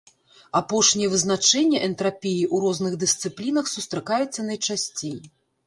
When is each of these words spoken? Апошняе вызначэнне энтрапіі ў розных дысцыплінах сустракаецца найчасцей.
Апошняе 0.59 1.09
вызначэнне 1.13 1.81
энтрапіі 1.89 2.41
ў 2.47 2.57
розных 2.65 2.93
дысцыплінах 3.05 3.71
сустракаецца 3.75 4.49
найчасцей. 4.51 5.17